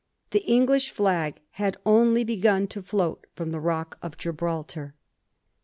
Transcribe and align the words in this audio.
The 0.31 0.43
English 0.47 0.89
flag 0.89 1.39
had 1.51 1.77
only 1.85 2.23
begun 2.23 2.65
to 2.69 2.81
float 2.81 3.27
from 3.35 3.51
the 3.51 3.59
Rock 3.59 3.99
of 4.01 4.17
Gibraltar. 4.17 4.95